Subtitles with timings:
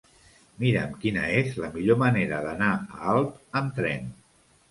[0.61, 4.09] Mira'm quina és la millor manera d'anar a Alp amb tren.